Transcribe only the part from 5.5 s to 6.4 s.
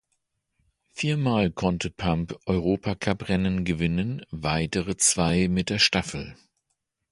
der Staffel.